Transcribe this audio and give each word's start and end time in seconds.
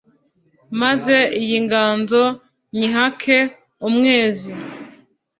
maze 0.81 1.17
iyi 1.41 1.57
nganzo 1.65 2.23
nyihake 2.77 3.37
umwezi 3.87 4.51